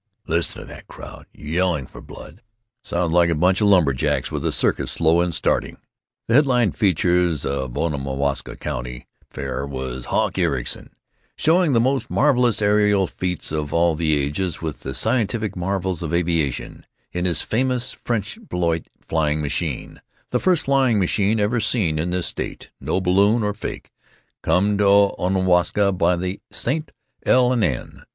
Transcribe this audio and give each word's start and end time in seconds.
"Listen 0.25 0.59
to 0.61 0.65
that 0.65 0.87
crowd. 0.87 1.27
Yelling 1.31 1.85
for 1.85 2.01
blood. 2.01 2.41
Sounds 2.83 3.13
like 3.13 3.29
a 3.29 3.35
bunch 3.35 3.61
of 3.61 3.67
lumber 3.67 3.93
jacks 3.93 4.31
with 4.31 4.41
the 4.41 4.51
circus 4.51 4.91
slow 4.93 5.21
in 5.21 5.31
starting." 5.31 5.77
The 6.27 6.33
head 6.33 6.47
line 6.47 6.71
feature 6.71 7.27
of 7.29 7.41
the 7.43 7.69
Onamwaska 7.79 8.57
County 8.59 9.05
spring 9.29 9.29
fair 9.45 9.67
was 9.67 10.05
"Hawk 10.05 10.39
Ericson, 10.39 10.89
showing 11.35 11.73
the 11.73 11.79
most 11.79 12.09
marvelous 12.09 12.63
aerial 12.63 13.05
feats 13.05 13.51
of 13.51 13.69
the 13.99 14.15
ages 14.15 14.59
with 14.59 14.79
the 14.79 14.95
scientific 14.95 15.55
marvels 15.55 16.01
of 16.01 16.15
aviation, 16.15 16.83
in 17.11 17.25
his 17.25 17.43
famous 17.43 17.91
French 17.93 18.39
Blériot 18.39 18.87
flying 19.07 19.39
machine, 19.39 20.01
the 20.31 20.39
first 20.39 20.65
flying 20.65 20.97
machine 20.97 21.39
ever 21.39 21.59
seen 21.59 21.99
in 21.99 22.09
this 22.09 22.25
state, 22.25 22.71
no 22.79 22.99
balloon 22.99 23.43
or 23.43 23.53
fake, 23.53 23.91
come 24.41 24.79
to 24.79 25.13
Onamwaska 25.19 25.95
by 25.95 26.15
the 26.15 26.39
St. 26.49 26.91
L. 27.23 27.53
& 27.53 27.63
N." 27.63 28.01